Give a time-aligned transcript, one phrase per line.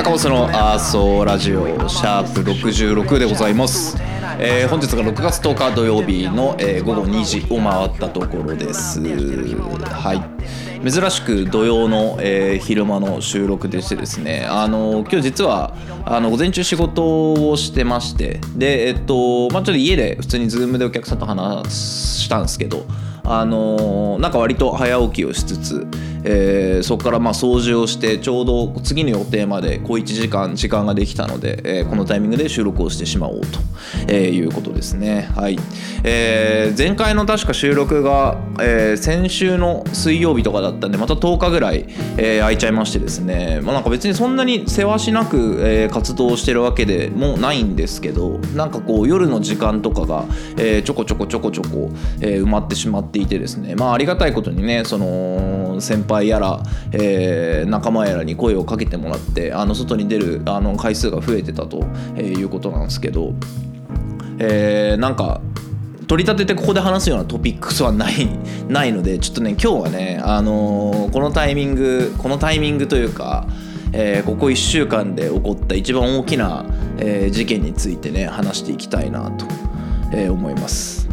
[0.00, 3.98] 赤星のアーソーラジオシャープ66でございます、
[4.38, 8.98] えー本日が6月10日土曜日の、えー午後2時を回ったところです。
[8.98, 10.90] はい。
[10.90, 22.86] 珍しく土曜の、えー昼間の収録でしてですねあの今日実はあの午前中仕事をしてましてでえっとまあちょっと家で普通にズームでお客さんと話したんですけど
[23.22, 25.86] あのなんか割と早起きをしつつ、
[26.24, 33.58] えーそこからまあ掃除をしてちょうど次の予定まで小1時間時間ができたので、えーこのタイミングで収録をしてしまおうと、
[34.08, 35.28] えーいうことですね。
[35.34, 35.58] はい、
[36.04, 43.60] えー前回の確か収録が、えー先週の水曜日とかだったんでまた10日ぐらい、えー空いちゃいましてですね。
[43.62, 50.24] まあなんか別にそんなにせわしなく、えー活動してるわけでもないんですけどなんかこう夜の時間とかが、
[50.56, 51.90] えーちょこちょこちょこちょこ、
[52.20, 53.74] えー埋まってしまっていてですね。
[53.74, 61.84] まあありがたいことにねその先輩やら、えー仲間やらに声をかけてもらってあの外に出るあの回数が増えてたと
[62.16, 63.32] えーいうことなんですけど、
[64.38, 65.40] えーなんか
[66.08, 68.28] 取り立ててここで話すようなトピックスはない
[68.68, 73.46] ないのでちょっとね今日はね、あのーこのタイミングこのタイミングというか、
[73.92, 76.64] えーここ1週間で起こった一番大きな、
[76.98, 79.46] えー事件についてね話していきたいなと、
[80.12, 81.08] えー思います。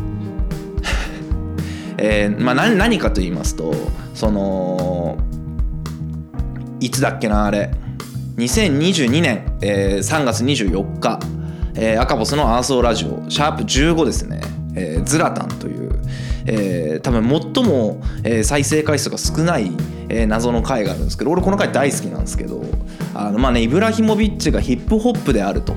[2.00, 3.74] えーまあ、何何かと言いますと
[4.18, 5.16] その
[6.80, 7.70] いつだっけなあれ
[8.38, 11.20] 2022年、えー3月24日、
[11.76, 14.42] えー赤ボスのアーソーラジオシャープ15ですね、
[14.76, 16.02] えーズラタンという、
[16.48, 19.72] えー多分最も、えー再生回数が少ない、
[20.10, 22.64] えー謎の回があるんですけど俺この回大好きなんですけど
[23.14, 25.76] あのまあねイブラヒモビッチがヒップホップであると。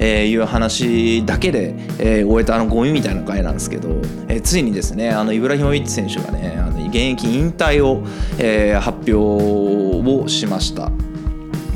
[0.00, 3.88] えーいう話だけで、えー終えたあのゴミみたいな回なんですけど、
[4.28, 8.02] えーついにですねあのイブラヒモビッチ選手がねあの現役引退を、
[8.38, 10.90] えー発表をしました。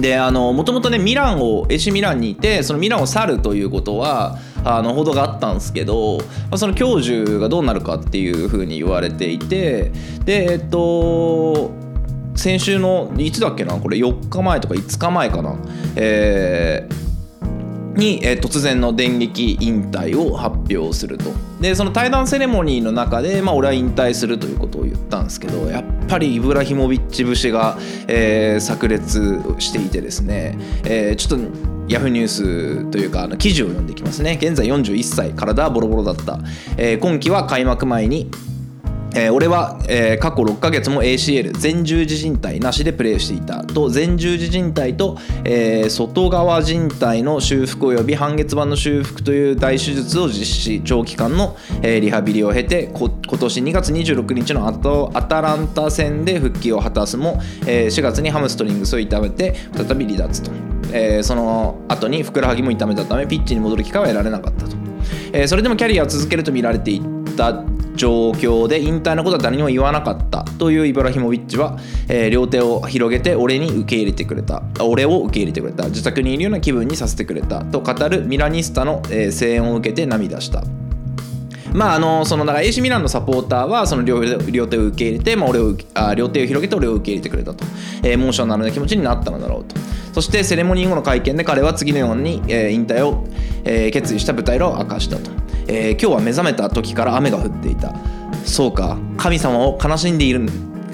[0.00, 9.92] であのもともとねミランを AC ミランにいてそのミランを去るということはあの報道があったんですけど、まあ、その教授がどうなるかっていうふうに言われていて
[10.24, 11.70] でえっと
[12.34, 15.56] 先週のいつだっけなこれ4日前とか5日前かな
[15.94, 17.03] えー
[17.96, 21.32] に、えー突然の電撃引退を発表すると。
[21.60, 34.38] でその対談セレモニーの中で、まあ、俺は引退するということを言ったんですけどやっぱりイブラヒモビッチ節が、えー炸裂していてですね、えーちょっとヤフーニュースというかあの記事を読んでいきますね。
[34.40, 36.38] 現在41歳体はボロボロだった、
[36.76, 38.30] えー今季は開幕前に
[39.16, 60.50] えー俺は、えー過去6ヶ月も ACL 前十字靭帯なしでプレーしていたと前十字靭帯と、えー外側靭帯の修復及び半月板の修復という大手術を実施長期間の、えリハビリを経てこ今年2月26日のアタランタ戦で復帰を果たすも、え4月にハムストリングスを痛めて再び離脱と、
[60.92, 64.76] えその後にふくらはぎも痛めたためピッチに戻る機会は得られなかったと。
[65.32, 67.02] えそれでもキャリアを続けると見られてい
[67.36, 67.52] た
[68.04, 74.62] 状況で引退のことは誰にも言わなかったというイブラヒモビッチは、えー両手を広げて俺に受け入れてくれた。
[74.82, 75.84] 俺を受け入れてくれた。
[75.84, 80.62] 自宅にいるような気分にさせてくれたと語るミラニスタの、えー声援を受けて涙した。
[81.72, 87.64] まああのそのだから AC ミランのサポーターはその両手両手を受け入れて、まあ、俺をあ両手を広げて俺を受け入れてくれたと、
[88.02, 89.76] えーエモーショナルな気持ちになったのだろうと。
[90.12, 93.26] そしてセレモニー後の会見で彼は次のように、えー引退を、
[93.64, 95.30] えー決意した舞台裏を明かしたと、
[95.68, 97.94] えー今日は目覚めた時から雨が降っていた。
[98.44, 98.98] そうか。
[99.16, 100.48] 神様を悲しんでいる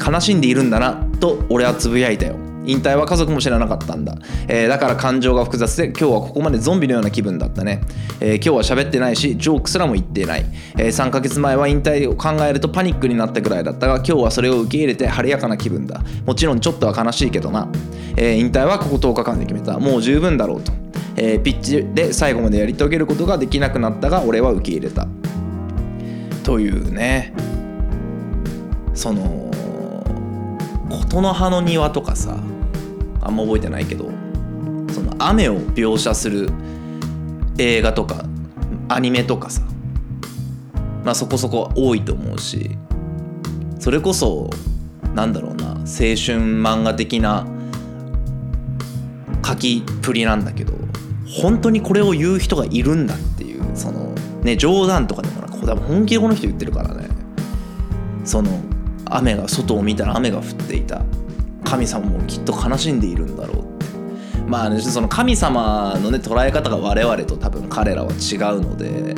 [0.04, 2.36] 悲しんでいるんだなと俺はつぶやいたよ。
[2.64, 4.16] 引退は家族も知らなかったんだ、
[4.48, 7.80] えーだから感情が複雑で今日はここまでゾンビのような気分だったね、
[8.20, 10.44] えー今日は喋ってないしジョークすらも言ってない、
[10.76, 16.02] え3ヶ月前は引退を考えるとパニックになったくらいだったが今日はそれを受け入れて晴れやかな気分だ。
[16.26, 17.68] もちろんちょっとは悲しいけどな、
[18.16, 19.78] え引退はここ10日間で決めた。
[19.78, 20.72] もう十分だろうと、
[21.16, 25.06] えピッチで最後までやり遂げることができなくなったが俺は受け入れた。
[26.42, 27.32] というね。
[28.94, 29.49] その
[30.90, 32.36] 琴の葉の庭とかさ
[33.22, 34.10] あんま覚えてないけど
[34.92, 36.50] その雨を描写する
[37.58, 38.24] 映画とか
[38.88, 39.62] アニメとかさ
[41.04, 42.76] まあそこそこ多いと思うし
[43.78, 44.50] それこそ
[45.14, 47.46] なんだろうな青春漫画的な
[49.46, 50.74] 書きっぷりなんだけど
[51.26, 57.08] 本当にこれを言う人がいるんだっていうそのね冗談とかでもなく本気でこの人言ってるからね。
[58.24, 58.50] その
[59.10, 61.02] 雨が外を見たら雨が降っていた。
[61.64, 63.86] 神様もきっと悲しんでいるんだろうって。
[64.46, 69.14] まあ、ね、その神様のね捉え方が我々と多分彼らは違うので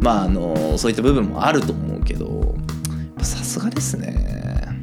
[0.00, 2.54] まああのそういった部分もあると思うけど
[3.18, 4.80] さすがですね。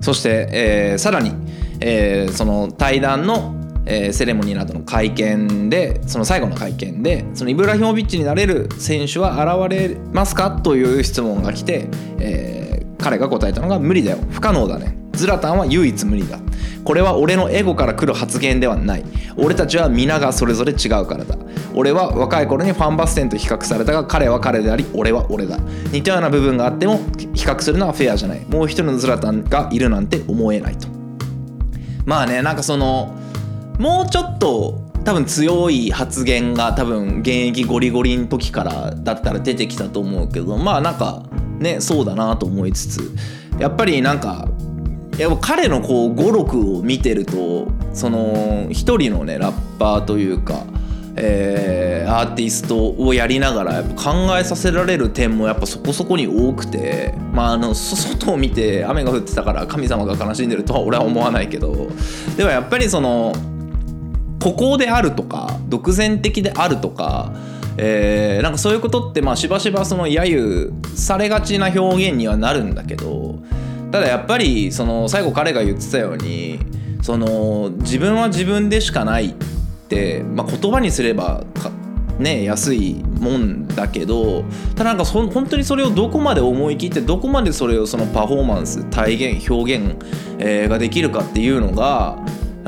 [0.00, 1.32] そして、えーさらに、
[1.80, 3.57] えーその対談の、
[3.88, 11.88] えーセレモニーなどの会見でその最後の会見でそのイブラヒモビッチになれる選手は現れますかという質問が来て、
[12.20, 12.68] えー
[13.00, 14.18] 彼が答えたのが無理だよ。
[14.30, 14.98] 不可能だね。
[15.12, 16.40] ズラタンは唯一無二だ。
[16.84, 19.04] これは俺のエゴから来る発言ではない。
[19.36, 21.36] 俺たちは皆がそれぞれ違うからだ。
[21.74, 25.58] 俺は若い頃にファンバステンと比較されたが彼は彼であり俺は俺だ。
[25.92, 26.98] 似たような部分があっても
[27.34, 28.40] 比較するのはフェアじゃない。
[28.46, 30.88] もう一人のズラタンがいるなんて思えないと。
[32.04, 33.17] まあねなんかその
[33.78, 41.22] もうちょっと多分強い発言が多分現役ゴリゴリの時からだったら出てきたと思うけどまあなんか
[41.58, 43.14] ねそうだなと思いつつ
[43.58, 44.48] やっぱりなんか
[45.16, 50.64] いや彼のこう語録を見てるとその一人のねラッパーというか、
[51.16, 61.90] えーアーティストをやりながらやっぱ考えさせられる点もやっぱそこそこに多くてまああの外を見て雨が降ってたから神様が悲しんでるとは俺は思わないけど
[62.36, 63.34] でもやっぱりその
[64.40, 67.32] 孤高であるとか独善的であるとか、
[67.76, 73.38] えーなんかそういうことってまあしばしばその揶揄されがちな表現にはなるんだけど
[73.90, 76.58] ただやっぱりその最後彼が言ってたように
[77.02, 79.34] その自分は自分でしかないっ
[79.88, 81.70] て、まあ、言葉にすればか
[82.18, 84.44] ね安いもんだけど
[84.74, 89.96] ただなんかそ本当にそれをどこまで思い切ってどこまでそれをそのパフォーマンス体現表現、
[90.38, 92.18] えーができるかっていうのが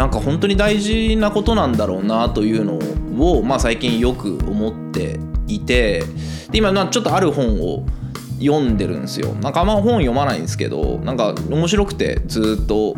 [0.00, 2.79] なんか本当に大事なことなんだろうなというの
[3.23, 6.05] を、まあ、最近よく思っていて
[6.50, 7.85] で今ちょっとある本を
[8.41, 9.35] 読んでるんですよ。
[9.35, 12.94] なんかあんま本読まないんですけどなんか面白くてずっと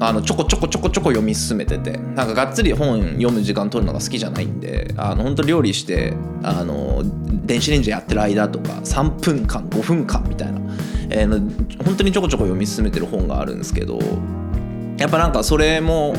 [0.00, 7.02] あのちょこちょこちょこちょこ読み進めててなんかがっつり本読む時間取るのが好きじゃないんであの本当料理してあの
[7.44, 10.60] 電子レンジやってる間とか3分間5分間みたいな、
[11.10, 11.38] えーの
[11.84, 13.98] 本当にちょこちょこ読み進めてる本があるんですけど
[14.96, 16.14] やっぱなんかそれも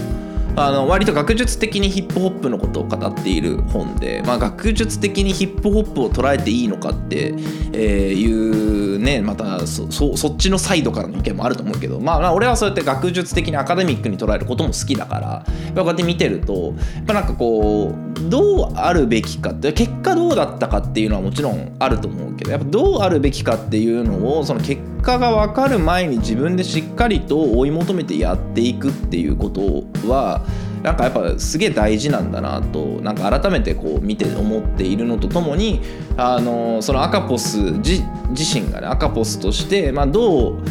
[0.60, 7.36] あの割と学術的にヒップホップのことを語っている本で、まあ、学術的にヒップホップを捉えていいのかって、
[7.74, 30.46] えいうねまたそそそっちのサイドからの意見もあると思うけど、まあ、まあ俺はそうやって学術的にアカデミックに捉えることも好きだからやっぱこうやって見てるとやっぱなんかこうどうあるべきかって結果どうだったかっていうのはもちろんあると思うけどやっぱどうあるべきかっていうのをその結果が分かる前に自分でしっかりと追い求めてやっていくっていうことは
[30.84, 35.82] なんかやっぱすげえ大事なんだなとなんか改めてこう見て思っているのとともに
[36.18, 40.64] あのそのアカポス自身がねアカポスとして、まあ、どう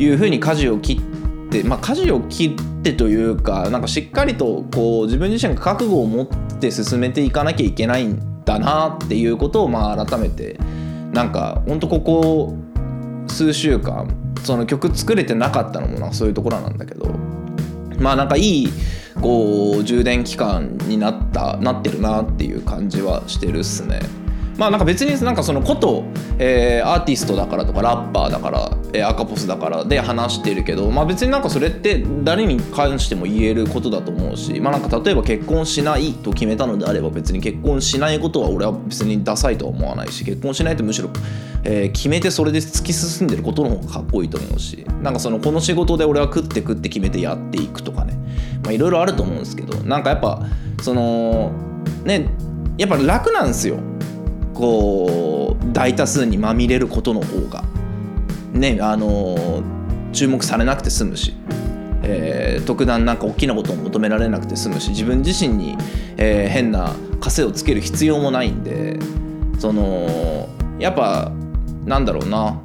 [0.00, 1.00] いうふうに舵を切
[1.48, 6.26] って、まあ、舵を切ってってというかなんかしっかりとこう自分自身が覚悟を持っ
[6.58, 10.58] て進めていかなきゃいけないんだなっていうことをまあ改めて
[11.12, 12.56] なんかほんとここ
[13.28, 14.08] 数週間
[14.42, 17.10] その曲作れてなかったのもなそういうところなんだけど
[17.98, 18.68] まあなんかいい
[19.20, 24.00] こう充電期間になったなってるなっていう感じはしてるっすね。
[24.58, 26.04] まあなんか別になんかそのこと、
[26.38, 41.10] えーアーティストだからとかラッパーだから、えーアカポスだからで話してるけど、まあ、別になんかそれって誰に関しても言えることだと思うし、まあ、なんか例えば結婚しないと決めたのであれば別に結婚しないことは俺は別にダサいとは思わないし結婚しないとむしろ、
[41.62, 48.18] えー決めてそれで突き進んでることの方がかっこいいと思うしなんかそのこの仕事で俺は食って食って決めてやっていくとかね。
[48.62, 50.42] まあいろいろあると思うんですけどなんかやっぱ
[50.82, 51.52] その
[52.04, 52.28] ね
[52.76, 53.78] やっぱ楽なんですよ。
[54.58, 57.62] こう大多数にまみれることの方が
[58.52, 59.62] ねあの
[60.12, 61.36] 注目されなくて済むし、
[62.02, 65.76] えー特段なんか大きなことを求められなくて済むし自分自身に、
[66.16, 68.98] えー変な枷をつける必要もないんで
[69.60, 70.48] その
[70.80, 71.30] やっぱ
[71.84, 72.60] なんだろうな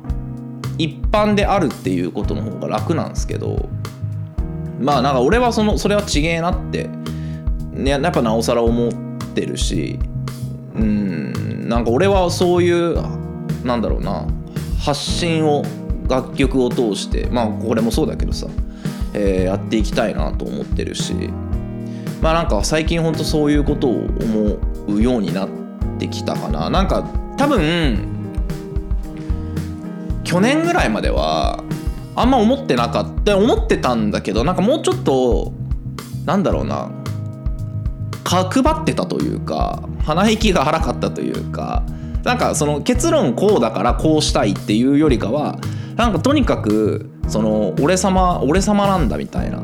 [0.80, 3.70] 一般であるっていうことの方が楽なんですけど
[4.80, 6.90] まあなんか俺はそのそれはちげえなって、
[7.72, 8.92] ね、やっぱなおさら思っ
[9.36, 10.00] てるし
[10.76, 12.96] うんなんか俺はそういう
[13.65, 14.25] なんだろうな
[14.79, 15.63] 発信を
[16.08, 18.48] 楽曲を通してまあこれもそうだけどさ、
[19.13, 21.13] えーやっていきたいなと思ってるし
[22.22, 25.50] まあなんか最近ほんとそういうことを思うようになっ
[26.00, 26.70] てきたかな。
[26.70, 27.03] なんか
[27.38, 28.08] 多分
[30.24, 31.63] 去年ぐらいまでは
[32.15, 35.51] あんま思ってなかった思ってたんだけどなんかもうちょっと
[36.25, 36.89] なんだろうな
[38.34, 41.84] 角張ってたというか鼻息が荒かったというか
[42.24, 45.60] なんかその結論こうだからこうしたいっていうよりかは
[45.96, 49.62] なんかとにかくその俺様俺様なんだみたいな。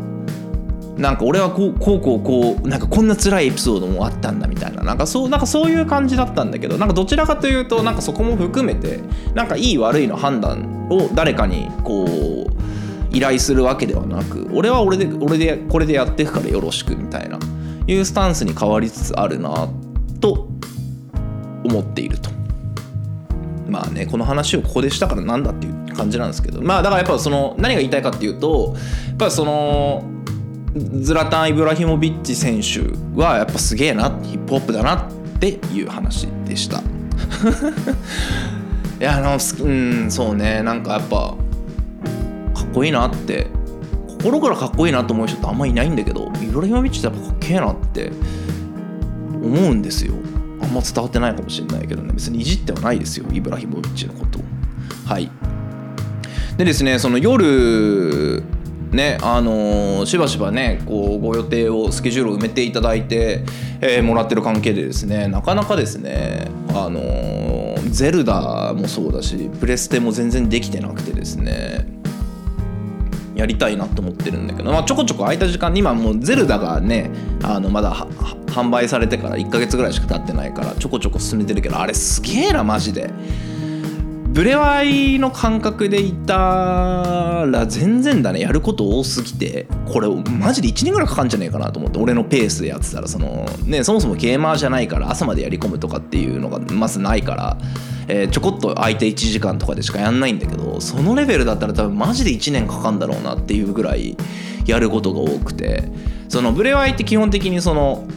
[0.97, 4.83] なんか俺はこうこうこうこうなんかこんな辛いエピソードもあったんだみたいな。
[4.83, 8.99] なんかそうなんかそういう感じだったんだけどなんかどちらかというとなんかそこも含めて
[9.33, 17.39] なんかいい悪いの判断を誰かにこう依頼するわけではなく俺は俺で俺でこれでやっていくからよろしくみたいな。
[17.89, 19.67] いうスタンスに変わりつつあるな
[20.21, 20.47] と
[21.63, 22.29] 思っていると。
[23.67, 26.61] まあねこの話をここでしたからなんだっていう感じなんですけど。
[26.61, 28.75] まあだからやっぱその何が言いたいかっていうと
[29.07, 30.03] やっぱその
[31.01, 32.81] ズラタン・イブラヒモビッチ選手
[33.19, 36.81] はやっぱすげえなヒップホップだなっていう話でした。
[38.99, 40.61] いやあのうんそうね。
[40.61, 41.35] なんかやっぱ
[42.53, 43.47] かっこいいなって
[44.19, 48.11] 心からかっこいいなと思う人ってあんまいないんだけどイブラヒモビッチってやっぱかっけえなって
[49.41, 50.13] 思うんですよ。
[50.61, 52.11] あんま伝わってないかもしれないけどね。
[52.13, 54.41] 別にいじってはないですよイブラヒモビッチのことを。
[55.05, 55.31] はい。
[56.57, 58.43] でですねその夜
[58.91, 63.45] ねあのーしばしばねこうご予定をスケジュールを埋めていただいて、
[63.79, 71.98] えーもらってる関係でですねなかなかですねあのーゼルダもそうだしプレステも全然できてなくてですね。
[73.39, 77.09] やりたいなと思ってるんだけど、まあ、ちょこちょこ空いた時間に今もうゼルダがね
[77.43, 77.93] あのまだ
[78.47, 83.11] 販売されてから1ヶ月ぐらいしか経ってないからちょこちょこ進めてるけどあれすげえなマジで。
[84.31, 88.41] ブレワイの感覚でいたら全然だね。
[88.41, 97.57] やること多すぎてこれマジで1年ぐらいかかんじゃねえかなと思って俺のペースでやってたらそのねそもそもゲーマーじゃないから朝までやり込むとかっていうのがまずないから、
[98.09, 104.17] えーちょこっと空いて1時間とかでしかやんないんだけどそのレベルだったら多分マジで1年かかんだろうなっていうぐらい
[104.65, 105.83] やることが多くて
[106.27, 108.07] そのブレワイって基本的にその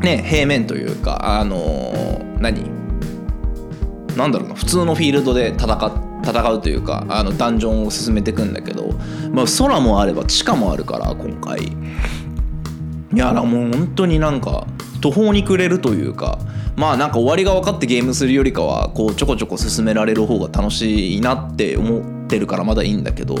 [0.00, 2.70] ね平面というかあのー何？
[4.16, 8.90] なんだろうな普通のフィールドで戦っ戦うというかあのダンジョンを進めていくんだけど、
[9.32, 11.60] まあ、空もあれば地下もあるから今回。
[13.14, 14.66] いやもう本当になんか
[15.02, 16.38] 途方に暮れるというか
[16.76, 23.36] まあなんか終わりが分かってゲームするよりかはこうちょこちょこ進められる方が楽しいなって思ってるからまだいいんだけど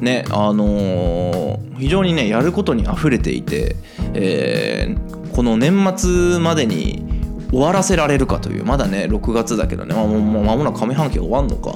[0.00, 3.76] ねあのー非常にねやることに溢れていて、
[4.14, 7.04] えーこの年末までに
[7.50, 11.74] 終わらせられるかというまだね6月だけどね、ま、もうもう間もなく上半期が終わんのか。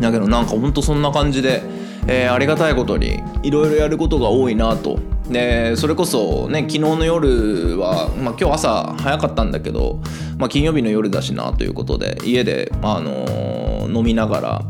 [0.00, 1.62] だけどなんかほんとそんな感じで、
[2.06, 10.00] えーありがたいことにいろいろやることが多いなとでそれこそね昨日の夜は、まあ、今日朝早かったんだけど、
[10.38, 13.64] まあ、金曜日の夜だしなということで家で、あのー
[13.94, 14.62] 飲みながら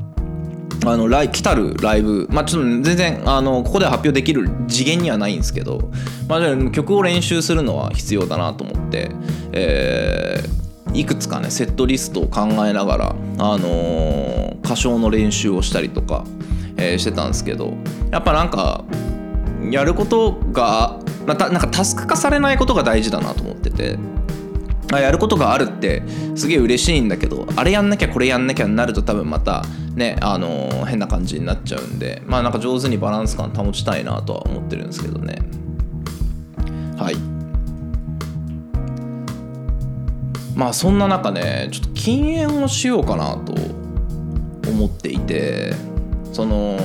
[0.87, 5.91] あのライ来たるライブ、まあ、ちょっと全然あのここで発表できる次元にはないんですけど、
[6.29, 9.11] まあ、曲を練習するのは必要だなと思って、
[9.53, 16.25] えーいくつかねセットリストを考えながら、あのー歌唱の練習をしたりとか、
[16.77, 17.75] えーしてたんですけど
[18.11, 18.85] やっぱなんか
[19.71, 23.99] やることがまたなんかタスク化されないことが大事だなと思ってて。
[24.93, 26.03] あやることがあるって
[26.35, 35.39] すげえ嬉しいんだけどあれやんなきゃこれやんなきゃになると多分またねあのー変な感じになっちゃうんでまあなんか上手にバランス感保ちたいなとは思ってるんですけどね
[36.97, 37.17] はい
[40.55, 43.55] まあそんな中ねちょっと禁煙をしようかなと
[44.69, 45.73] 思っていて
[46.33, 46.79] その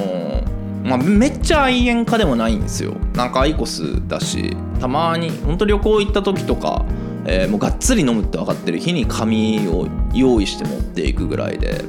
[0.84, 2.96] まあめっちゃ愛煙家でもないんですよ。
[3.14, 6.86] なんかアイコスだしたまに本当旅行行った時とか、
[7.26, 11.84] えーもうがっつり飲むって分かってる日に紙を用意して持っていくぐらいで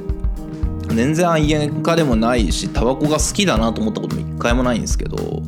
[0.89, 5.43] 全然愛煙家でもないしタバコが好きだなと思ったことも一回もないんですけど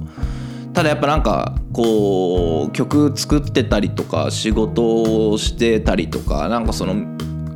[0.72, 6.94] ただやっぱなんかこう曲作ってたりとか仕事をしてたりとかなんかその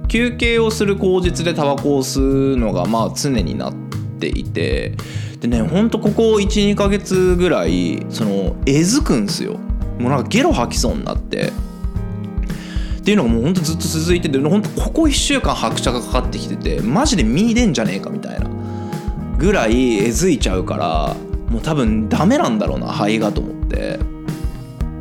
[0.09, 3.75] 休憩をする口実でタバコを吸うのがまあ常になっ
[4.19, 4.95] ていて
[5.49, 9.55] でねほんとここ12ヶ月ぐらいそのえずくんすよ。
[9.99, 11.53] もうなんかゲロ吐きそうになって。
[13.01, 18.51] っていうのがもうほんとずっと続いててほんとここ1週間拍車がかかってきててマジで身出んじゃねえかみたいな。
[19.39, 21.15] ぐらいえずいちゃうから
[21.49, 23.99] もう多分ダメなんだろうな肺がと思って。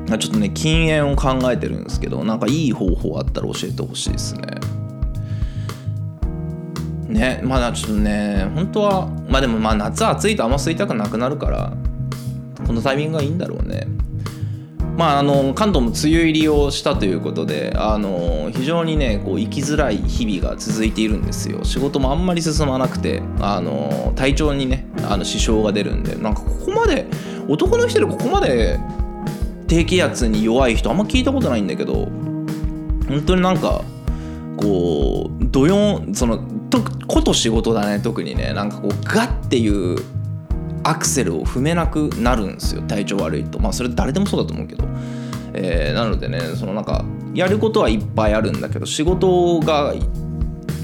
[0.06, 4.44] ちょっとね禁煙を考えてるんですけどなんかいい方法あったら教えてほしいですね。
[7.16, 11.74] ねまだちょっとね本当はまあでもまあ夏暑いとあんま吸いたくなくなるから
[12.68, 13.88] このタイミングがいいんだろうね。
[14.98, 21.66] まあ、あの関東も梅雨入りをしたということであの非常にねこう生きづらい日々が続いているんですよ。
[21.66, 27.08] 仕事もあんまり進まなくてあの体調にねあの支障が出るんでなんかここまで
[27.50, 28.80] 男の人でここまで
[29.68, 32.08] 低気圧に弱い人あんま聞いたことないんだけど
[33.10, 33.84] 本当になんか
[34.58, 36.40] こう土曜その
[36.82, 38.00] とこと仕事だね。
[38.00, 38.54] 特にね。
[38.54, 39.98] なんかこうガッていう
[40.84, 42.82] アクセルを踏めなくなるんですよ。
[42.84, 43.60] 体調悪いと。
[43.60, 44.84] まあそれ誰でもそうだと思うけど、
[45.54, 47.04] えーなのでねそのなんか
[47.34, 49.94] やることはいっぱいあるんだけど仕事が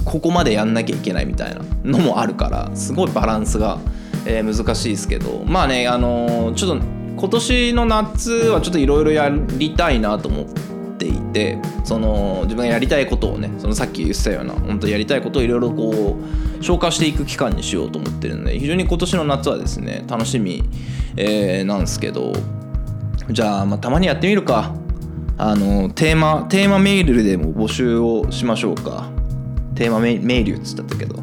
[0.04, 3.78] ここまでやんなきゃいけないみたいなのもあるからすごいバランスが、
[4.26, 5.44] えー難しいですけど。
[5.46, 6.86] まあねあのーちょっと
[7.18, 10.62] 今年の夏はちょっといろいろやりたいなと思って
[11.32, 16.18] いてその自分がやりたいことをねそのさっき言ってたような本当やりたいことをいろいろこ
[16.60, 20.64] う消化していく期間にしようと思ってるんで非常に今年の夏はですね楽しみ、
[21.18, 22.34] えーなんですけど
[23.30, 24.76] じゃあ,、まあたまにやってみるか。
[25.38, 29.10] あのテーマテーマメールでも募集をしましょうか。
[29.74, 31.16] テーマメメールっつったったけど。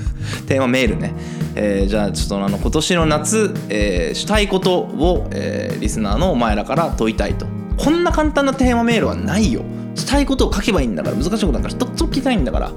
[0.48, 1.12] テーマメールね、
[1.54, 7.46] えーじゃあちょっとあの今年の夏、えーしたいことを、えーリスナーのお前らから問いたいと。
[7.86, 9.62] こんな簡単なテーマメールはないよ。
[9.94, 12.72] したいことを書けばいいんだから難しいことなんか一つも聞きたいんだから。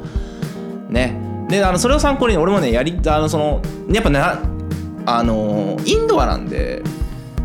[0.87, 1.19] ね。
[1.49, 3.59] であのそれを参考に俺もねやりあのその
[3.91, 6.83] やっぱねあのインドアなんで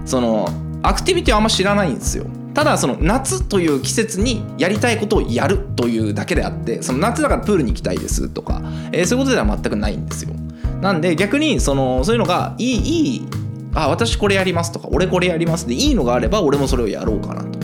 [0.04, 0.46] その
[0.82, 2.26] アクティビティはあんま知らないんですよ。
[2.52, 8.60] ただその夏という季節にやりたいことをやるというだけであってその夏だからプールに行きたいですとか、
[8.92, 10.34] えーそういうことでは全くないんですよ。
[10.82, 13.28] なんで逆にそのそういうのがいいいい
[13.74, 17.58] あ私これやりますとか俺これやりますでいいのがあれば俺もそれをやろうかなと。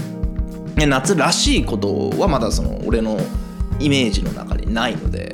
[0.74, 3.18] で夏らしいことはまだその俺の
[3.78, 5.32] イメージの中にないので、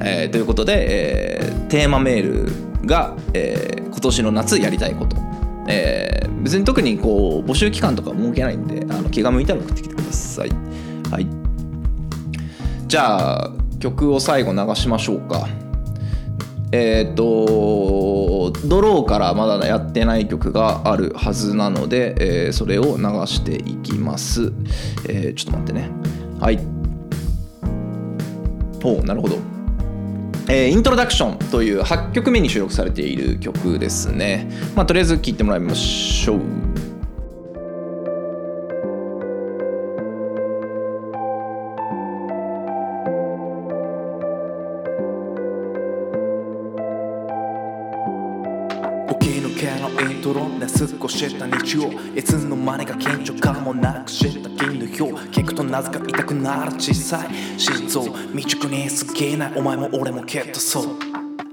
[0.00, 5.16] えーということで、えーテーマメールが、えー今年の夏やりたいこと、
[5.68, 10.50] えー別に特にこう募集期間とか設けないんであの気が向いたら送ってきてください。
[11.10, 11.26] はい。
[12.86, 15.48] じゃあ曲を最後流しましょうか。
[16.70, 17.24] えっ、と
[18.50, 24.52] ドローからまだやってない曲があるはずなので、えーそれを流していきます、
[25.08, 25.90] えーちょっと待ってね
[26.40, 26.58] はい
[28.82, 29.36] おうなるほど
[30.48, 34.48] えーイントロダクションという8曲目に収録されている曲ですね。
[34.76, 36.63] まあ、とりあえず聴いてもらいましょう。
[50.84, 51.90] トロで過ごした日曜。
[52.14, 60.84] いつの間にか緊張感もなくした金の表聞くとなぜか痛くなる小さい心臓未熟に過ぎないお前も俺もきっとそう。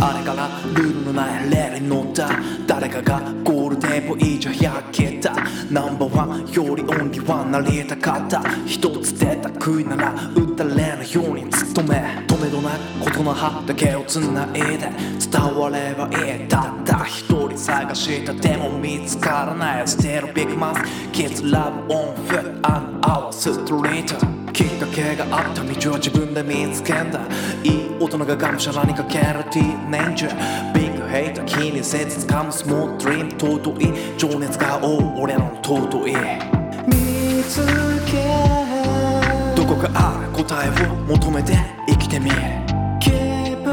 [0.03, 2.29] あれからルールのないレールに乗った
[2.65, 5.31] 誰かがゴールテープ以上焼けた
[5.69, 8.41] ナンバーワンよりオンリーワンなりたかった。
[8.65, 11.97] 一つ出た悔いなら打たれぬように努め。
[12.27, 14.89] 止めどなくことの葉だけをつないで。
[15.31, 20.75] 伝わればいいたった一人探したでも見つからない Still big mouth
[21.11, 24.07] Kids love on foot and our street
[24.53, 27.21] きっかけがあった道は自分で見つけんだ。
[27.63, 36.15] いい大人ががむしゃらにかけるティーネンジャービッグヘイター気にせず掴むスモールドリーム尊い情熱が追う俺らの尊い
[36.87, 37.65] 見つ
[38.05, 38.11] け
[39.55, 42.35] どこかある答えを求めて生きてみる
[42.99, 43.63] Keep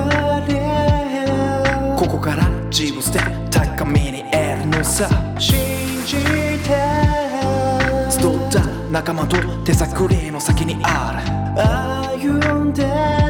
[1.97, 3.19] ここから自分捨て
[3.51, 5.09] 高みに得るのさ。
[5.39, 5.57] 信
[6.07, 6.69] じて
[8.11, 12.21] 集った仲間と手探りの先にある。
[12.21, 12.85] 歩んで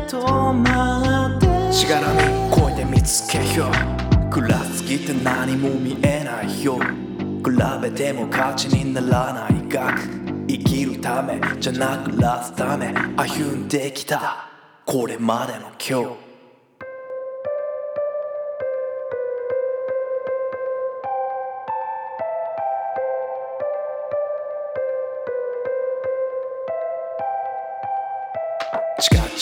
[0.09, 1.73] 止まって。
[1.73, 2.21] しがらみ
[2.51, 4.31] 越えて見つけよう。
[4.31, 10.01] 暗すぎて何も見えないよ比べても価値にならない額。
[10.49, 14.49] 生きるためじゃなくラすため歩んできた。
[14.85, 16.28] これまでの今日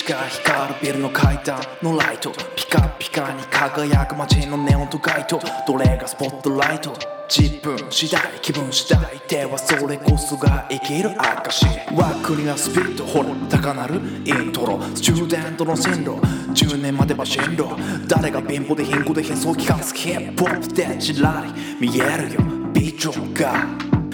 [0.07, 2.31] チカチカ光るビルの階段のライト。
[2.55, 5.41] ピカピカに輝く街のネオンと街灯。
[5.67, 6.97] どれがスポットライト？
[7.29, 9.01] 自分次第気分次第。
[9.29, 14.81] ではそれこそが生きる証枠にはスピードほら高鳴るイントロ。
[14.95, 16.11] スチューデントの線路。
[16.11, 17.65] 10年までは進路。
[18.07, 22.41] 誰が貧乏で貧困で変装期間すヒップホップでちらり見えるよ。
[22.73, 23.67] ビジョンが。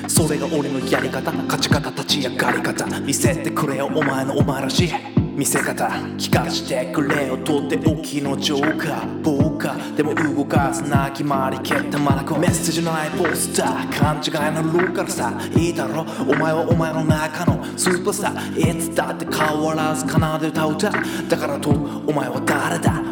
[0.08, 1.30] それが俺のやり方。
[1.30, 2.86] 勝ち方立ち上がり方。
[3.00, 5.11] 見せてくれよお前のお前らしい。
[5.34, 5.86] 見せ方
[6.18, 7.38] 聞かしてくれよ。
[7.38, 9.22] とっておきのジョーカー。
[9.22, 13.98] ボーカーでも動かすな決まり蹴ったまなこメッセージのないポスター。
[13.98, 15.32] 勘違いのローカルさ。
[15.56, 16.02] いいだろ。
[16.28, 18.78] お前はお前の中のスーパースター。
[18.78, 23.11] いつだって変わらず奏で歌う歌だからとお前は誰だ？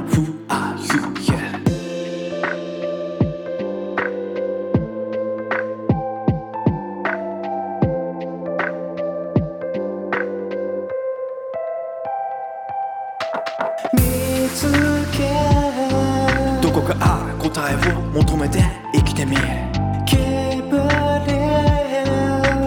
[17.41, 19.43] 答えを求めて生きてみる。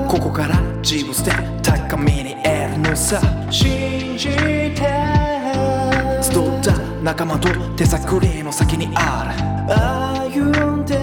[0.08, 1.32] ここから自分捨て
[1.62, 4.78] 高みに得るのさ信じて
[6.22, 9.44] 集った仲間と手探りの先にある。
[10.36, 10.98] 歩んで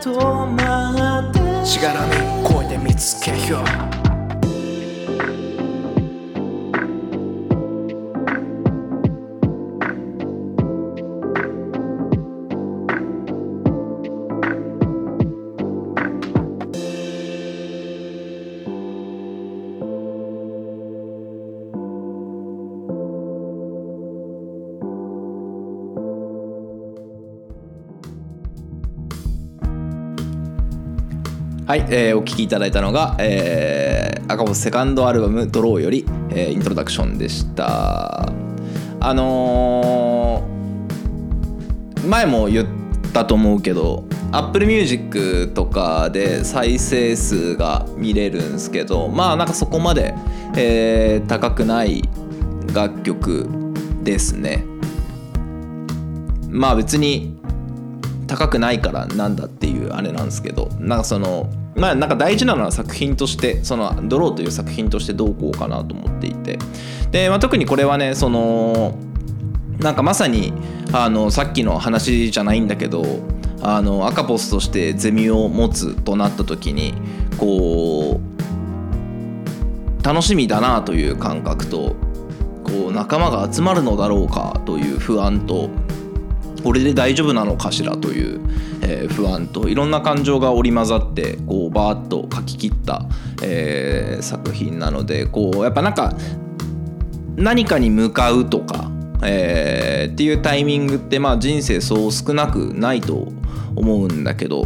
[0.00, 0.14] 止
[0.52, 2.12] まってしがらみ
[2.44, 3.64] 越えて見つけよ
[4.00, 4.03] う。
[31.66, 38.30] はい、えーお聴きいただいたのが、えー、赤星セカンドアルバム「ドローより、えーイントロダクションでした。
[39.00, 42.66] あのー前も言っ
[43.14, 50.14] たと思うけど Apple Music とかで再生数が見れるんですけどまあなんかそこまで、
[50.56, 52.02] えー高くない
[52.74, 53.48] 楽曲
[54.02, 54.66] ですね。
[56.50, 57.33] まあ別に
[58.34, 66.58] 高くないからなんだっていうあれなんですけどなんかそのまあなんか大事なのは作品としてその「ドロー」という作品としてどうこうかなと思っていて。
[67.12, 68.98] で、まあ、特にこれはねその
[69.78, 70.52] なんかまさに
[70.92, 73.04] あのさっきの話じゃないんだけど
[73.62, 76.92] あの赤ポスとしてゼミを持つとなった時に
[77.38, 81.94] こう楽しみだなという感覚と
[82.64, 85.70] こう仲間が集まるのだろうかという不安と
[86.64, 88.40] これで大丈夫なのかしらという、
[88.82, 93.06] えー不安といろんな感情が織り交ざってこうバーッと書き切った、
[93.42, 96.14] えー作品なのでこうやっぱなんか
[97.36, 98.90] 何かに向かうとか、
[99.22, 103.28] えーっていうタイミングってまあ人生そう少なくないと
[103.76, 104.64] 思うんだけど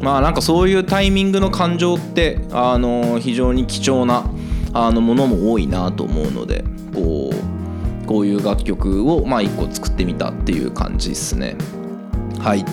[0.00, 4.24] まあなんかそういうタイミングの感情ってあの非常に貴重な
[4.72, 6.64] あのものも多いなと思うので
[8.08, 11.56] こういう楽曲をまあ1個作ってみたっていう感じですね。
[12.40, 12.64] はい。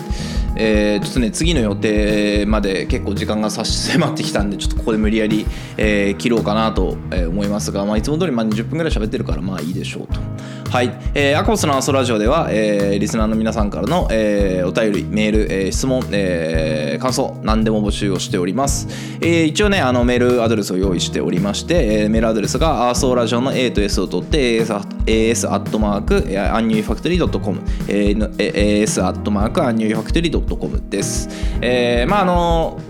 [0.58, 5.46] えーちょっとね次の予定まで結構時間が差し迫ってきたんでちょっとここで無理やり、
[5.76, 10.18] えー切ろうかなとえ思いますが、まあ、いつも通りまあ20分ぐらい喋ってるからまあいいでしょうと。
[10.70, 18.88] はい、えーアコースのアソラジオでは、えーリスナーの皆さんからの、えーお便りメール、えー質問、えー感想何でも募集をしております、
[19.20, 26.16] えー一応ねあのメールアドレスを用意しておりまして、えーメールアドレスがアーソーラジオの A と S を取って AS アットマーク
[26.52, 31.28] アンニュイファクトリー .com AS アットマークアンニュイファクトリー .com です、
[31.62, 32.80] えーまああの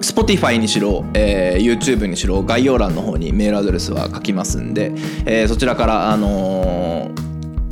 [0.00, 4.92] Spotify にしろ、えー YouTube にしろ概要欄の方にメールアドレスは書きますんで、
[5.26, 7.28] えーそちらから、あのー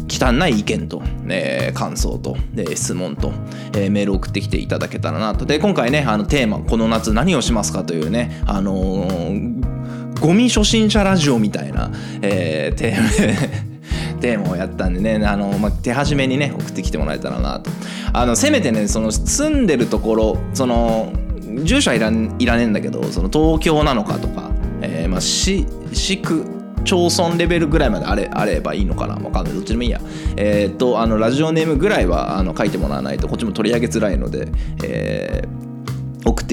[0.09, 3.33] 汚い意見と、えー感想と、え質問と、
[3.77, 9.09] えーメール送ってきていただけたらなとで今回ねあのテーマ「この夏何をしますか?」というね、あの
[10.21, 11.91] ゴミ初心者ラジオみたいな、
[12.23, 13.11] えーテーマ
[14.21, 17.71] テーマをやったんでねあの、まあ、手始めにね送ってきてもらえたらなと
[18.15, 21.12] あのせめてねその住んでるところその
[21.65, 24.51] 住所はいらんいらねえんだけどその東京なのかとか、
[24.83, 26.45] えーまあ、市市区
[26.85, 29.55] 町村レベルぐらいまであれあればいいのかなわかんない。
[29.55, 30.01] どっちでもいいや。
[30.37, 34.49] えーっとあのラジオネームぐらいはあの書いてもらわないとこっちも取り上げづらいので、
[34.85, 35.76] えー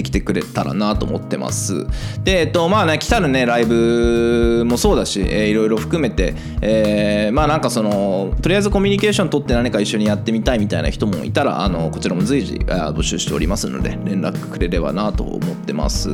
[0.04, 1.88] ってきてくれたらなと思ってます。
[2.24, 16.10] で、えっと、まあね、来たるね、ライブもそうだし、えーいろいろ含めて、えーまあなんかその、とりあえずコミュニケーション取って何か一緒にやってみたいみたいな人もいたら、あの、こちらも随時募集しておりますので、連絡くれればなと思ってます。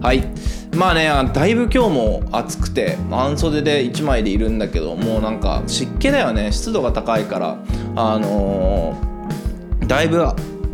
[0.00, 0.26] はい。
[0.76, 7.58] まあね、だいぶ今日も暑くて、半袖で1枚でいるんだけど、もうなんか湿気だよね、湿度が高いから、
[7.96, 9.10] あのー
[9.86, 10.24] だいぶ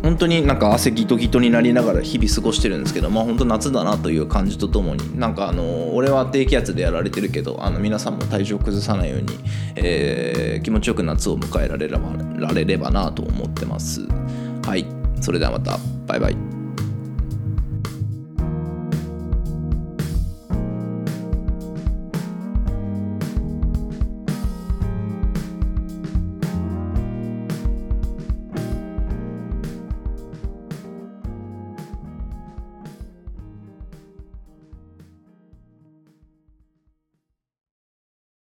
[0.03, 9.27] 本当になんか汗ギトギトになりながら日々過ごしてるんですけどまあ本当夏だなという感じとともになんかあの俺は低気圧でやられてるけどあの皆さんも体調崩さないように、
[9.75, 14.01] えー気持ちよく夏を迎えられればられればなと思ってます。
[14.65, 14.85] はい。
[15.21, 15.79] それではまた。
[16.07, 16.46] バイバイ。